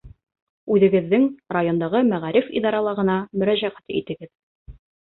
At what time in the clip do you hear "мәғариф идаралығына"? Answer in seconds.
2.09-3.21